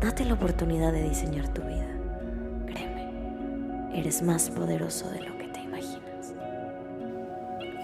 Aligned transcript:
Date 0.00 0.24
la 0.24 0.34
oportunidad 0.34 0.92
de 0.92 1.08
diseñar 1.08 1.48
tu 1.48 1.60
vida. 1.62 1.88
Créeme, 2.66 3.98
eres 3.98 4.22
más 4.22 4.48
poderoso 4.48 5.10
de 5.10 5.22
lo 5.22 5.36
que 5.36 5.48
te 5.48 5.60
imaginas. 5.60 6.34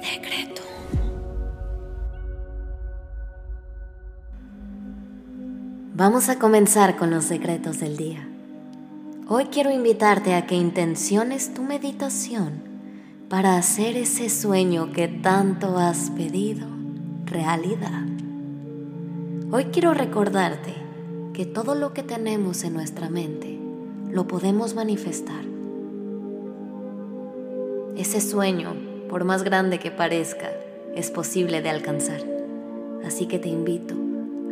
Decreto. 0.00 0.62
Vamos 5.96 6.28
a 6.28 6.38
comenzar 6.38 6.96
con 6.96 7.10
los 7.10 7.24
secretos 7.24 7.80
del 7.80 7.96
día. 7.96 8.28
Hoy 9.27 9.46
quiero 9.46 9.72
invitarte 9.72 10.34
a 10.34 10.46
que 10.46 10.55
intenciones 10.55 11.52
tu 11.52 11.62
meditación 11.62 12.62
para 13.28 13.56
hacer 13.56 13.96
ese 13.96 14.28
sueño 14.28 14.92
que 14.92 15.08
tanto 15.08 15.78
has 15.78 16.10
pedido 16.10 16.69
realidad. 17.24 18.05
Hoy 19.50 19.64
quiero 19.66 19.94
recordarte 19.94 20.84
que 21.34 21.45
todo 21.47 21.75
lo 21.75 21.92
que 21.92 22.05
tenemos 22.05 22.62
en 22.62 22.75
nuestra 22.75 23.11
mente 23.11 23.58
lo 24.08 24.28
podemos 24.28 24.77
manifestar. 24.77 25.45
Ese 27.97 28.20
sueño, 28.20 28.75
por 29.11 29.25
más 29.25 29.42
grande 29.42 29.81
que 29.81 29.91
parezca, 29.91 30.53
es 30.95 31.11
posible 31.11 31.61
de 31.61 31.70
alcanzar. 31.70 32.23
Así 33.05 33.27
que 33.27 33.41
te 33.41 33.48
invito 33.48 33.97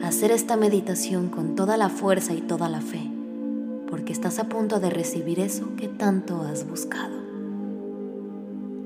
a 0.03 0.09
hacer 0.09 0.33
esta 0.33 0.57
meditación 0.57 1.29
con 1.29 1.55
toda 1.55 1.77
la 1.77 1.89
fuerza 1.89 2.35
y 2.35 2.41
toda 2.41 2.69
la 2.69 2.81
fe, 2.81 3.09
porque 3.89 4.13
estás 4.13 4.41
a 4.41 4.49
punto 4.49 4.81
de 4.81 4.91
recibir 4.91 5.39
eso 5.39 5.77
que 5.77 5.87
tanto 5.87 6.43
has 6.43 6.69
buscado. 6.69 7.15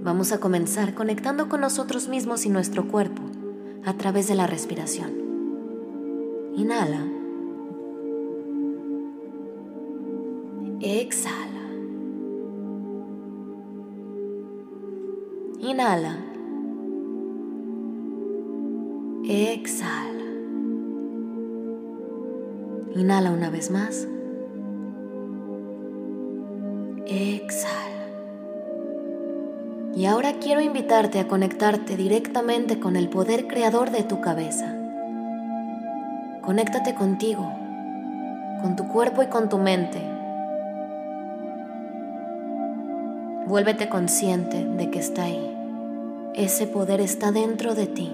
Vamos 0.02 0.32
a 0.32 0.38
comenzar 0.38 0.94
conectando 0.94 1.48
con 1.48 1.62
nosotros 1.62 2.08
mismos 2.08 2.44
y 2.44 2.50
nuestro 2.50 2.88
cuerpo 2.88 3.22
a 3.86 3.94
través 3.94 4.28
de 4.28 4.34
la 4.34 4.46
respiración. 4.46 5.12
Inhala. 6.56 7.15
Exhala. 10.88 11.66
Inhala. 15.58 16.16
Exhala. 19.24 20.28
Inhala 22.94 23.32
una 23.32 23.50
vez 23.50 23.72
más. 23.72 24.06
Exhala. 27.08 27.82
Y 29.96 30.06
ahora 30.06 30.34
quiero 30.34 30.60
invitarte 30.60 31.18
a 31.18 31.26
conectarte 31.26 31.96
directamente 31.96 32.78
con 32.78 32.94
el 32.94 33.08
poder 33.08 33.48
creador 33.48 33.90
de 33.90 34.04
tu 34.04 34.20
cabeza. 34.20 34.72
Conéctate 36.42 36.94
contigo, 36.94 37.50
con 38.62 38.76
tu 38.76 38.86
cuerpo 38.86 39.24
y 39.24 39.26
con 39.26 39.48
tu 39.48 39.58
mente 39.58 40.15
Vuélvete 43.46 43.88
consciente 43.88 44.64
de 44.64 44.90
que 44.90 44.98
está 44.98 45.22
ahí. 45.22 45.56
Ese 46.34 46.66
poder 46.66 47.00
está 47.00 47.30
dentro 47.30 47.76
de 47.76 47.86
ti. 47.86 48.10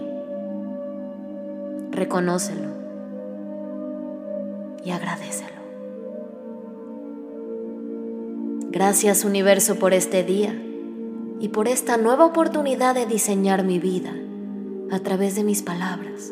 Reconócelo 1.91 2.69
y 4.85 4.91
agradecelo. 4.91 5.63
Gracias 8.71 9.25
universo 9.25 9.77
por 9.77 9.95
este 9.95 10.23
día 10.23 10.55
y 11.41 11.49
por 11.49 11.67
esta 11.67 11.97
nueva 11.97 12.27
oportunidad 12.27 12.95
de 12.95 13.07
diseñar 13.07 13.65
mi 13.65 13.79
vida 13.79 14.13
a 14.91 14.99
través 14.99 15.35
de 15.35 15.45
mis 15.45 15.63
palabras, 15.63 16.31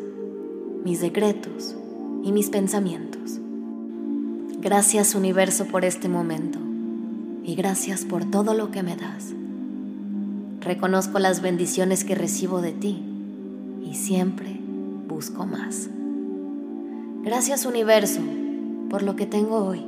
mis 0.83 1.01
decretos 1.01 1.75
y 2.23 2.31
mis 2.31 2.51
pensamientos. 2.51 3.39
Gracias 4.59 5.15
universo 5.15 5.65
por 5.65 5.85
este 5.85 6.07
momento 6.07 6.70
y 7.43 7.55
gracias 7.55 8.05
por 8.05 8.25
todo 8.29 8.53
lo 8.53 8.71
que 8.71 8.83
me 8.83 8.95
das. 8.95 9.33
Reconozco 10.61 11.19
las 11.19 11.41
bendiciones 11.41 12.03
que 12.03 12.15
recibo 12.15 12.61
de 12.61 12.71
ti 12.71 13.01
y 13.83 13.95
siempre 13.95 14.59
busco 15.07 15.45
más. 15.45 15.89
Gracias 17.23 17.65
universo 17.65 18.21
por 18.89 19.03
lo 19.03 19.15
que 19.15 19.25
tengo 19.25 19.57
hoy 19.65 19.83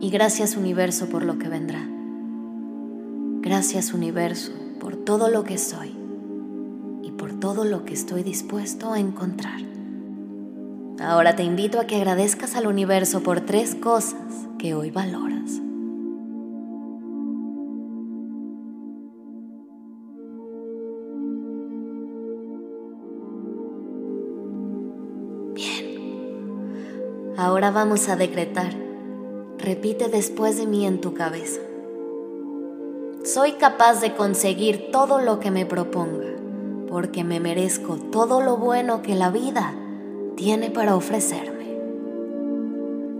y 0.00 0.10
gracias 0.10 0.56
universo 0.56 1.08
por 1.08 1.24
lo 1.24 1.38
que 1.38 1.48
vendrá. 1.48 1.86
Gracias 3.40 3.92
universo 3.92 4.52
por 4.80 4.96
todo 4.96 5.28
lo 5.28 5.44
que 5.44 5.58
soy 5.58 5.94
y 7.02 7.10
por 7.12 7.32
todo 7.40 7.64
lo 7.64 7.84
que 7.84 7.94
estoy 7.94 8.22
dispuesto 8.22 8.92
a 8.92 9.00
encontrar. 9.00 9.60
Ahora 11.00 11.36
te 11.36 11.42
invito 11.42 11.80
a 11.80 11.86
que 11.86 11.96
agradezcas 11.96 12.54
al 12.54 12.66
universo 12.66 13.22
por 13.22 13.40
tres 13.40 13.74
cosas 13.74 14.14
que 14.58 14.74
hoy 14.74 14.90
valoras. 14.90 15.63
Ahora 27.44 27.70
vamos 27.70 28.08
a 28.08 28.16
decretar. 28.16 28.72
Repite 29.58 30.08
después 30.08 30.56
de 30.56 30.66
mí 30.66 30.86
en 30.86 31.02
tu 31.02 31.12
cabeza. 31.12 31.60
Soy 33.22 33.52
capaz 33.52 34.00
de 34.00 34.14
conseguir 34.14 34.90
todo 34.90 35.20
lo 35.20 35.40
que 35.40 35.50
me 35.50 35.66
proponga, 35.66 36.38
porque 36.88 37.22
me 37.22 37.40
merezco 37.40 37.96
todo 37.96 38.40
lo 38.40 38.56
bueno 38.56 39.02
que 39.02 39.14
la 39.14 39.28
vida 39.28 39.74
tiene 40.36 40.70
para 40.70 40.96
ofrecerme. 40.96 41.66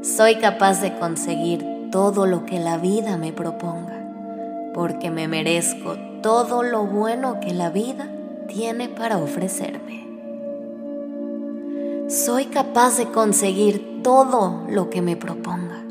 Soy 0.00 0.36
capaz 0.36 0.80
de 0.80 0.96
conseguir 0.96 1.90
todo 1.92 2.24
lo 2.24 2.46
que 2.46 2.58
la 2.58 2.78
vida 2.78 3.18
me 3.18 3.34
proponga, 3.34 4.10
porque 4.72 5.10
me 5.10 5.28
merezco 5.28 5.96
todo 6.22 6.62
lo 6.62 6.86
bueno 6.86 7.40
que 7.40 7.52
la 7.52 7.68
vida 7.68 8.08
tiene 8.48 8.88
para 8.88 9.18
ofrecerme. 9.18 10.13
Soy 12.08 12.46
capaz 12.46 12.98
de 12.98 13.06
conseguir 13.06 14.02
todo 14.02 14.66
lo 14.68 14.90
que 14.90 15.00
me 15.00 15.16
proponga, 15.16 15.82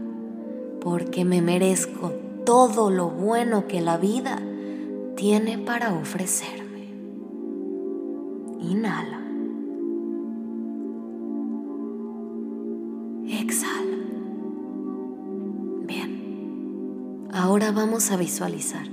porque 0.79 1.25
me 1.25 1.41
merezco 1.41 2.11
todo 2.45 2.91
lo 2.91 3.09
bueno 3.09 3.67
que 3.67 3.81
la 3.81 3.97
vida 3.97 4.39
tiene 5.15 5.57
para 5.57 5.91
ofrecerme. 5.95 6.87
Inhala. 8.59 9.21
Exhala. 13.27 13.97
Bien. 15.87 17.27
Ahora 17.33 17.71
vamos 17.71 18.11
a 18.11 18.17
visualizar. 18.17 18.85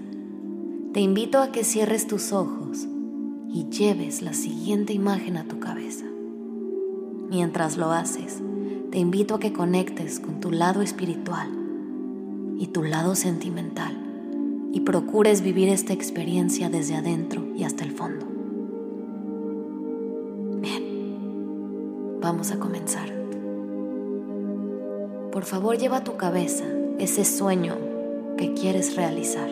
Te 0.94 1.00
invito 1.00 1.38
a 1.38 1.52
que 1.52 1.64
cierres 1.64 2.06
tus 2.06 2.32
ojos 2.32 2.88
y 3.52 3.68
lleves 3.68 4.22
la 4.22 4.32
siguiente 4.32 4.94
imagen 4.94 5.36
a 5.36 5.44
tu 5.44 5.60
cabeza. 5.60 6.09
Mientras 7.30 7.76
lo 7.76 7.92
haces, 7.92 8.42
te 8.90 8.98
invito 8.98 9.36
a 9.36 9.38
que 9.38 9.52
conectes 9.52 10.18
con 10.18 10.40
tu 10.40 10.50
lado 10.50 10.82
espiritual 10.82 11.48
y 12.58 12.66
tu 12.66 12.82
lado 12.82 13.14
sentimental 13.14 13.96
y 14.72 14.80
procures 14.80 15.40
vivir 15.40 15.68
esta 15.68 15.92
experiencia 15.92 16.68
desde 16.70 16.96
adentro 16.96 17.46
y 17.54 17.62
hasta 17.62 17.84
el 17.84 17.92
fondo. 17.92 18.26
Bien, 20.60 22.18
vamos 22.20 22.50
a 22.50 22.58
comenzar. 22.58 23.08
Por 25.30 25.44
favor, 25.44 25.78
lleva 25.78 25.98
a 25.98 26.04
tu 26.04 26.16
cabeza 26.16 26.64
ese 26.98 27.24
sueño 27.24 27.76
que 28.36 28.54
quieres 28.54 28.96
realizar. 28.96 29.48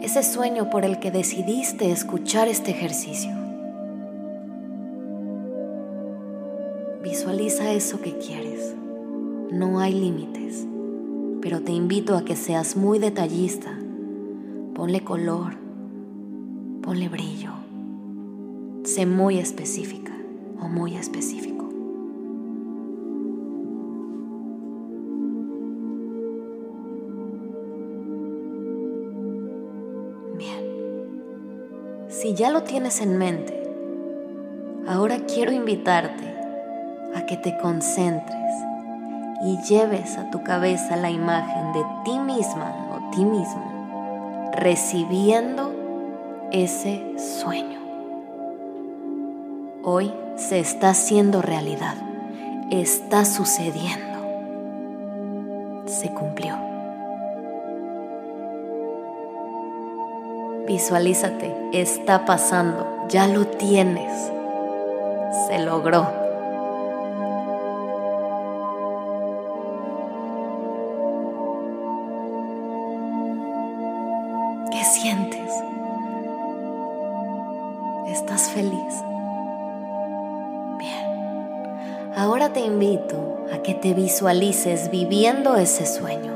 Ese 0.00 0.22
sueño 0.22 0.70
por 0.70 0.86
el 0.86 1.00
que 1.00 1.10
decidiste 1.10 1.92
escuchar 1.92 2.48
este 2.48 2.70
ejercicio. 2.70 3.37
Visualiza 7.10 7.72
eso 7.72 8.02
que 8.02 8.18
quieres. 8.18 8.74
No 9.50 9.80
hay 9.80 9.94
límites, 9.94 10.66
pero 11.40 11.62
te 11.62 11.72
invito 11.72 12.18
a 12.18 12.22
que 12.22 12.36
seas 12.36 12.76
muy 12.76 12.98
detallista. 12.98 13.70
Ponle 14.74 15.02
color, 15.02 15.54
ponle 16.82 17.08
brillo. 17.08 17.52
Sé 18.84 19.06
muy 19.06 19.38
específica 19.38 20.12
o 20.60 20.68
muy 20.68 20.96
específico. 20.96 21.66
Bien, 30.36 32.06
si 32.08 32.34
ya 32.34 32.50
lo 32.50 32.64
tienes 32.64 33.00
en 33.00 33.16
mente, 33.16 33.62
ahora 34.86 35.24
quiero 35.24 35.52
invitarte 35.52 36.27
a 37.14 37.26
que 37.26 37.36
te 37.36 37.56
concentres 37.58 38.54
y 39.44 39.58
lleves 39.62 40.18
a 40.18 40.30
tu 40.30 40.42
cabeza 40.42 40.96
la 40.96 41.10
imagen 41.10 41.72
de 41.72 41.84
ti 42.04 42.18
misma 42.18 42.74
o 42.92 43.10
ti 43.10 43.24
mismo 43.24 43.78
recibiendo 44.52 45.72
ese 46.50 47.00
sueño. 47.40 47.78
Hoy 49.84 50.12
se 50.36 50.58
está 50.58 50.90
haciendo 50.90 51.42
realidad, 51.42 51.94
está 52.70 53.24
sucediendo, 53.24 54.18
se 55.86 56.12
cumplió. 56.12 56.56
Visualízate, 60.66 61.54
está 61.72 62.24
pasando, 62.26 63.06
ya 63.08 63.28
lo 63.28 63.46
tienes, 63.46 64.12
se 65.46 65.58
logró. 65.60 66.27
Ahora 82.18 82.52
te 82.52 82.58
invito 82.58 83.46
a 83.54 83.62
que 83.62 83.74
te 83.74 83.94
visualices 83.94 84.90
viviendo 84.90 85.54
ese 85.54 85.86
sueño 85.86 86.32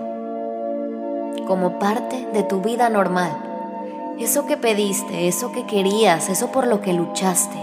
como 1.49 1.81
parte 1.81 2.25
de 2.32 2.44
tu 2.44 2.61
vida 2.61 2.88
normal. 2.88 3.32
Eso 4.20 4.46
que 4.46 4.56
pediste, 4.56 5.26
eso 5.26 5.50
que 5.50 5.67
querías, 5.67 6.29
eso 6.29 6.52
por 6.52 6.69
lo 6.69 6.81
que 6.82 6.93
luchaste, 6.93 7.58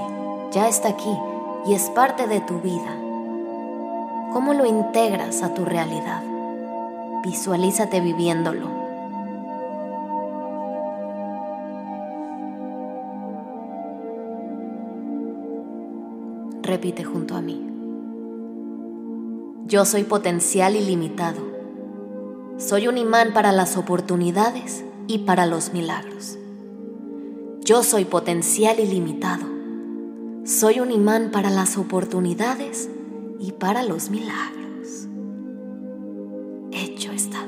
ya 0.52 0.68
está 0.68 0.90
aquí 0.90 1.18
y 1.66 1.74
es 1.74 1.90
parte 1.92 2.28
de 2.28 2.42
tu 2.42 2.60
vida. 2.60 2.94
¿Cómo 4.34 4.54
lo 4.54 4.66
integras 4.66 5.42
a 5.42 5.54
tu 5.54 5.64
realidad? 5.64 6.22
Visualízate 7.24 8.02
viviéndolo. 8.02 8.68
Repite 16.64 17.06
junto 17.06 17.38
a 17.38 17.42
mí. 17.42 17.69
Yo 19.70 19.86
soy 19.86 20.04
potencial 20.04 20.76
ilimitado. 20.76 21.44
Soy 22.58 22.88
un 22.88 22.98
imán 22.98 23.34
para 23.34 23.52
las 23.52 23.78
oportunidades 23.78 24.84
y 25.06 25.20
para 25.20 25.46
los 25.46 25.74
milagros. 25.74 26.40
Yo 27.64 27.84
soy 27.84 28.06
potencial 28.06 28.80
ilimitado. 28.80 29.46
Soy 30.44 30.80
un 30.80 30.90
imán 30.90 31.30
para 31.30 31.52
las 31.52 31.78
oportunidades 31.78 32.90
y 33.40 33.52
para 33.52 33.84
los 33.84 34.10
milagros. 34.10 35.08
Hecho 36.72 37.12
está. 37.12 37.46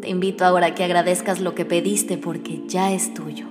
Te 0.00 0.08
invito 0.08 0.44
ahora 0.44 0.66
a 0.68 0.74
que 0.76 0.84
agradezcas 0.84 1.40
lo 1.40 1.56
que 1.56 1.64
pediste 1.64 2.16
porque 2.16 2.62
ya 2.68 2.92
es 2.92 3.12
tuyo. 3.12 3.46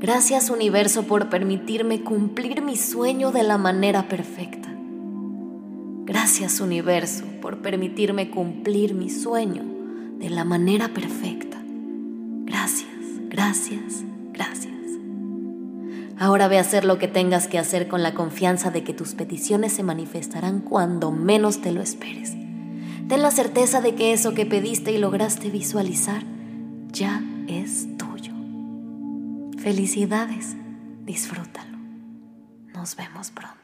Gracias 0.00 0.50
universo 0.50 1.04
por 1.04 1.28
permitirme 1.28 2.02
cumplir 2.02 2.60
mi 2.60 2.74
sueño 2.74 3.30
de 3.30 3.44
la 3.44 3.56
manera 3.56 4.08
perfecta. 4.08 4.69
Gracias 6.10 6.58
universo 6.58 7.24
por 7.40 7.58
permitirme 7.58 8.30
cumplir 8.30 8.94
mi 8.94 9.10
sueño 9.10 9.62
de 10.18 10.28
la 10.28 10.42
manera 10.44 10.88
perfecta. 10.88 11.62
Gracias, 11.64 12.90
gracias, 13.28 14.02
gracias. 14.32 14.74
Ahora 16.18 16.48
ve 16.48 16.58
a 16.58 16.62
hacer 16.62 16.84
lo 16.84 16.98
que 16.98 17.06
tengas 17.06 17.46
que 17.46 17.60
hacer 17.60 17.86
con 17.86 18.02
la 18.02 18.12
confianza 18.12 18.72
de 18.72 18.82
que 18.82 18.92
tus 18.92 19.14
peticiones 19.14 19.72
se 19.72 19.84
manifestarán 19.84 20.62
cuando 20.62 21.12
menos 21.12 21.60
te 21.60 21.70
lo 21.70 21.80
esperes. 21.80 22.32
Ten 23.08 23.22
la 23.22 23.30
certeza 23.30 23.80
de 23.80 23.94
que 23.94 24.12
eso 24.12 24.34
que 24.34 24.46
pediste 24.46 24.90
y 24.90 24.98
lograste 24.98 25.48
visualizar 25.48 26.24
ya 26.90 27.22
es 27.46 27.86
tuyo. 27.96 28.32
Felicidades, 29.58 30.56
disfrútalo. 31.04 31.78
Nos 32.74 32.96
vemos 32.96 33.30
pronto. 33.30 33.59